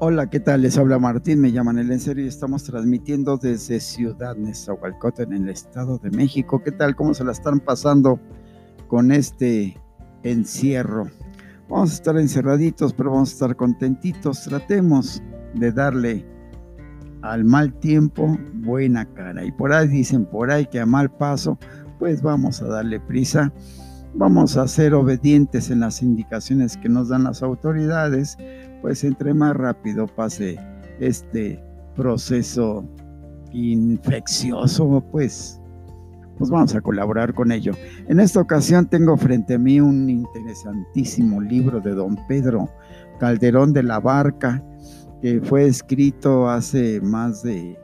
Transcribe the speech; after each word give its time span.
Hola, 0.00 0.30
¿qué 0.30 0.38
tal? 0.38 0.62
Les 0.62 0.78
habla 0.78 1.00
Martín, 1.00 1.40
me 1.40 1.50
llaman 1.50 1.76
el 1.76 1.90
en 1.90 1.98
serio 1.98 2.24
y 2.24 2.28
estamos 2.28 2.62
transmitiendo 2.62 3.36
desde 3.36 3.80
Ciudad 3.80 4.36
Nezahualcóyotl 4.36 5.22
en 5.22 5.42
el 5.42 5.48
Estado 5.48 5.98
de 5.98 6.12
México. 6.12 6.62
¿Qué 6.62 6.70
tal? 6.70 6.94
¿Cómo 6.94 7.14
se 7.14 7.24
la 7.24 7.32
están 7.32 7.58
pasando 7.58 8.20
con 8.86 9.10
este 9.10 9.76
encierro? 10.22 11.10
Vamos 11.68 11.90
a 11.90 11.94
estar 11.94 12.16
encerraditos, 12.16 12.94
pero 12.94 13.10
vamos 13.10 13.30
a 13.30 13.32
estar 13.32 13.56
contentitos. 13.56 14.44
Tratemos 14.44 15.20
de 15.54 15.72
darle 15.72 16.24
al 17.22 17.42
mal 17.42 17.72
tiempo 17.80 18.38
buena 18.54 19.04
cara. 19.14 19.44
Y 19.44 19.50
por 19.50 19.72
ahí 19.72 19.88
dicen 19.88 20.26
por 20.26 20.52
ahí 20.52 20.66
que 20.66 20.78
a 20.78 20.86
mal 20.86 21.10
paso, 21.10 21.58
pues 21.98 22.22
vamos 22.22 22.62
a 22.62 22.68
darle 22.68 23.00
prisa. 23.00 23.52
Vamos 24.14 24.56
a 24.56 24.68
ser 24.68 24.94
obedientes 24.94 25.70
en 25.70 25.80
las 25.80 26.02
indicaciones 26.02 26.76
que 26.76 26.88
nos 26.88 27.08
dan 27.08 27.24
las 27.24 27.42
autoridades 27.42 28.38
pues 28.80 29.04
entre 29.04 29.34
más 29.34 29.56
rápido 29.56 30.06
pase 30.06 30.58
este 31.00 31.62
proceso 31.94 32.84
infeccioso, 33.52 35.04
pues, 35.10 35.60
pues 36.36 36.50
vamos 36.50 36.74
a 36.74 36.80
colaborar 36.80 37.34
con 37.34 37.50
ello. 37.50 37.72
En 38.06 38.20
esta 38.20 38.40
ocasión 38.40 38.86
tengo 38.86 39.16
frente 39.16 39.54
a 39.54 39.58
mí 39.58 39.80
un 39.80 40.08
interesantísimo 40.08 41.40
libro 41.40 41.80
de 41.80 41.92
don 41.92 42.16
Pedro 42.28 42.68
Calderón 43.18 43.72
de 43.72 43.82
la 43.82 44.00
Barca, 44.00 44.62
que 45.20 45.40
fue 45.40 45.66
escrito 45.66 46.48
hace 46.48 47.00
más 47.00 47.42
de 47.42 47.76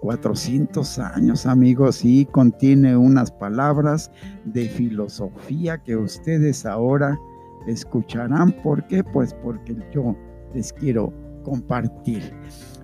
400 0.00 0.98
años, 0.98 1.46
amigos, 1.46 2.04
y 2.04 2.24
contiene 2.26 2.96
unas 2.96 3.30
palabras 3.30 4.10
de 4.44 4.68
filosofía 4.68 5.78
que 5.78 5.96
ustedes 5.96 6.66
ahora 6.66 7.18
escucharán. 7.66 8.52
¿Por 8.62 8.86
qué? 8.86 9.02
Pues 9.04 9.34
porque 9.34 9.76
yo 9.92 10.16
les 10.54 10.72
quiero 10.72 11.12
compartir. 11.42 12.32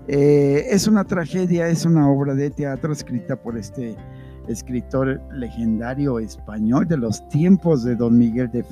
Eh, 0.07 0.67
es 0.71 0.87
una 0.87 1.05
tragedia, 1.05 1.69
es 1.69 1.85
una 1.87 2.11
obra 2.11 2.35
de 2.35 2.51
teatro 2.51 2.93
escrita 2.93 3.37
por 3.37 3.57
este 3.57 3.97
escritor 4.49 5.21
legendario 5.33 6.19
español 6.19 6.87
de 6.87 6.99
los 6.99 7.27
tiempos 7.31 7.85
de 7.85 7.97
Don 7.97 8.19
Miguel 8.19 8.51
de, 8.51 8.65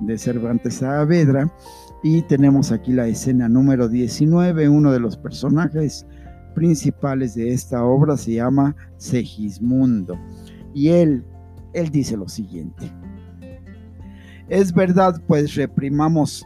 de 0.00 0.18
Cervantes 0.18 0.74
Saavedra. 0.74 1.52
Y 2.02 2.22
tenemos 2.22 2.72
aquí 2.72 2.92
la 2.92 3.06
escena 3.06 3.48
número 3.48 3.88
19. 3.88 4.68
Uno 4.68 4.92
de 4.92 5.00
los 5.00 5.16
personajes 5.16 6.06
principales 6.54 7.34
de 7.34 7.52
esta 7.52 7.84
obra 7.84 8.16
se 8.16 8.34
llama 8.34 8.74
Segismundo. 8.96 10.18
Y 10.74 10.88
él, 10.88 11.24
él 11.74 11.90
dice 11.90 12.16
lo 12.16 12.28
siguiente. 12.28 12.90
Es 14.48 14.72
verdad, 14.72 15.22
pues 15.26 15.54
reprimamos 15.54 16.44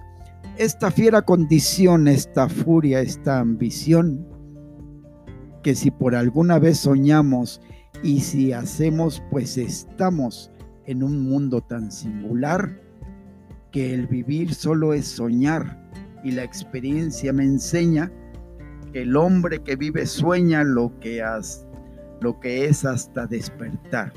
esta 0.59 0.91
fiera 0.91 1.23
condición, 1.23 2.09
esta 2.09 2.49
furia, 2.49 3.01
esta 3.01 3.41
ambición, 3.41 4.27
que 5.63 5.75
si 5.75 5.91
por 5.91 6.15
alguna 6.15 6.59
vez 6.59 6.79
soñamos 6.79 7.61
y 8.03 8.21
si 8.21 8.53
hacemos, 8.53 9.23
pues 9.31 9.59
estamos 9.59 10.51
en 10.87 11.03
un 11.03 11.29
mundo 11.29 11.61
tan 11.61 11.91
singular 11.91 12.81
que 13.73 13.93
el 13.93 14.07
vivir 14.07 14.55
solo 14.55 14.95
es 14.95 15.07
soñar 15.07 15.91
y 16.23 16.31
la 16.31 16.45
experiencia 16.45 17.33
me 17.33 17.45
enseña 17.45 18.11
que 18.93 19.03
el 19.03 19.17
hombre 19.17 19.63
que 19.63 19.77
vive 19.77 20.07
sueña 20.07 20.65
lo 20.65 20.99
que, 21.01 21.23
lo 22.21 22.41
que 22.41 22.67
es 22.67 22.85
hasta 22.85 23.27
despertar. 23.27 24.13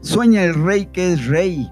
Sueña 0.00 0.44
el 0.44 0.54
rey 0.54 0.86
que 0.86 1.14
es 1.14 1.26
rey 1.26 1.70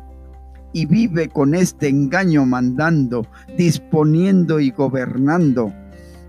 y 0.74 0.86
vive 0.86 1.28
con 1.28 1.54
este 1.54 1.88
engaño 1.88 2.44
mandando, 2.44 3.26
disponiendo 3.56 4.60
y 4.60 4.70
gobernando. 4.70 5.72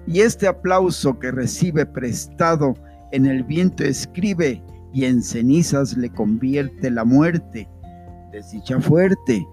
Y 0.08 0.22
este 0.22 0.48
aplauso 0.48 1.20
que 1.20 1.32
recibe 1.32 1.86
prestado 1.86 2.76
en 3.12 3.26
el 3.26 3.44
viento 3.44 3.84
escribe 3.84 4.64
y 4.94 5.06
en 5.06 5.24
cenizas 5.24 5.98
le 5.98 6.12
convierte 6.12 6.92
la 6.92 7.04
muerte. 7.04 7.68
Desdicha 8.32 8.80
fuerte, 8.80 9.46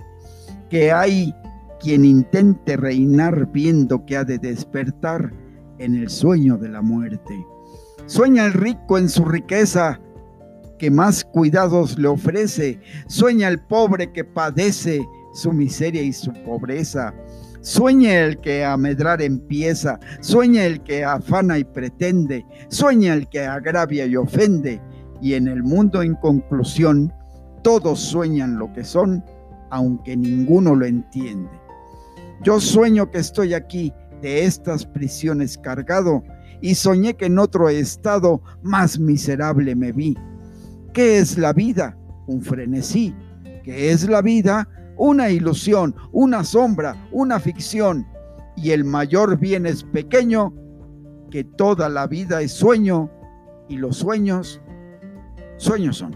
que 0.68 0.92
hay 0.92 1.34
quien 1.80 2.04
intente 2.04 2.76
reinar 2.76 3.50
viendo 3.50 4.04
que 4.04 4.18
ha 4.18 4.24
de 4.24 4.38
despertar 4.38 5.32
en 5.78 5.94
el 5.94 6.10
sueño 6.10 6.58
de 6.58 6.68
la 6.68 6.82
muerte. 6.82 7.46
Sueña 8.04 8.44
el 8.44 8.52
rico 8.52 8.98
en 8.98 9.08
su 9.08 9.24
riqueza, 9.24 10.00
que 10.82 10.90
más 10.90 11.24
cuidados 11.24 11.96
le 11.96 12.08
ofrece. 12.08 12.80
Sueña 13.06 13.46
el 13.46 13.60
pobre 13.60 14.10
que 14.12 14.24
padece 14.24 15.00
su 15.32 15.52
miseria 15.52 16.02
y 16.02 16.12
su 16.12 16.32
pobreza. 16.44 17.14
Sueña 17.60 18.24
el 18.24 18.40
que 18.40 18.64
a 18.64 18.76
medrar 18.76 19.22
empieza, 19.22 20.00
sueña 20.18 20.64
el 20.64 20.82
que 20.82 21.04
afana 21.04 21.56
y 21.56 21.62
pretende, 21.62 22.44
sueña 22.66 23.14
el 23.14 23.28
que 23.28 23.46
agravia 23.46 24.06
y 24.06 24.16
ofende. 24.16 24.82
Y 25.20 25.34
en 25.34 25.46
el 25.46 25.62
mundo 25.62 26.02
en 26.02 26.16
conclusión, 26.16 27.12
todos 27.62 28.00
sueñan 28.00 28.58
lo 28.58 28.72
que 28.72 28.82
son, 28.82 29.24
aunque 29.70 30.16
ninguno 30.16 30.74
lo 30.74 30.84
entiende. 30.84 31.60
Yo 32.42 32.58
sueño 32.58 33.08
que 33.08 33.18
estoy 33.18 33.54
aquí 33.54 33.92
de 34.20 34.46
estas 34.46 34.84
prisiones 34.84 35.56
cargado 35.56 36.24
y 36.60 36.74
soñé 36.74 37.14
que 37.14 37.26
en 37.26 37.38
otro 37.38 37.68
estado 37.68 38.42
más 38.62 38.98
miserable 38.98 39.76
me 39.76 39.92
vi 39.92 40.16
¿Qué 40.92 41.18
es 41.18 41.38
la 41.38 41.52
vida? 41.52 41.96
Un 42.26 42.42
frenesí. 42.42 43.14
¿Qué 43.64 43.90
es 43.90 44.08
la 44.08 44.20
vida? 44.20 44.68
Una 44.96 45.30
ilusión, 45.30 45.94
una 46.12 46.44
sombra, 46.44 47.08
una 47.10 47.40
ficción. 47.40 48.06
Y 48.56 48.72
el 48.72 48.84
mayor 48.84 49.38
bien 49.38 49.64
es 49.64 49.84
pequeño, 49.84 50.52
que 51.30 51.44
toda 51.44 51.88
la 51.88 52.06
vida 52.06 52.42
es 52.42 52.52
sueño, 52.52 53.10
y 53.68 53.78
los 53.78 53.96
sueños, 53.96 54.60
sueños 55.56 55.96
son. 55.96 56.14